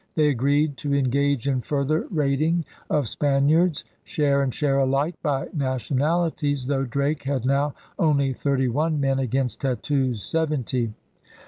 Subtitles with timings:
[0.15, 6.65] They agreed to engage in further raiding of Spaniards, share and share alike by nationalities,
[6.65, 10.95] though Drake had now only thirty one men against Tetu's seventy.